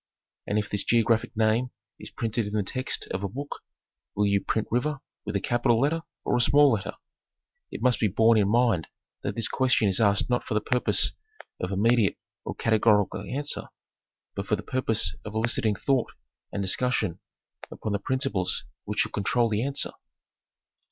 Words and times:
And 0.47 0.57
if 0.57 0.67
this 0.67 0.83
geographic 0.83 1.37
name 1.37 1.69
is 1.99 2.09
printed 2.09 2.47
in 2.47 2.53
the 2.53 2.63
text 2.63 3.05
of 3.11 3.21
a 3.23 3.29
book, 3.29 3.59
will 4.15 4.25
you 4.25 4.43
print 4.43 4.67
river 4.71 4.97
with 5.25 5.35
a 5.35 5.39
capital 5.39 5.79
letter 5.79 6.01
or 6.25 6.35
a 6.35 6.41
small 6.41 6.71
letter? 6.71 6.93
It 7.69 7.83
must 7.83 7.99
be 7.99 8.07
borne 8.07 8.39
in 8.39 8.49
mind 8.49 8.87
that 9.21 9.35
this 9.35 9.47
question 9.47 9.87
is 9.87 10.01
asked 10.01 10.27
not 10.27 10.43
for 10.43 10.55
the 10.55 10.59
purpose 10.59 11.13
of 11.59 11.69
immediate 11.71 12.17
or 12.43 12.55
categorical 12.55 13.21
answer, 13.29 13.67
but 14.33 14.47
for 14.47 14.55
the 14.55 14.63
purpose 14.63 15.15
of 15.23 15.35
eliciting 15.35 15.75
thought 15.75 16.11
and 16.51 16.63
discussion 16.63 17.19
upon 17.69 17.91
the 17.91 17.99
principles 17.99 18.65
which 18.85 19.01
should 19.01 19.13
control 19.13 19.49
the 19.49 19.61
answer. 19.63 19.91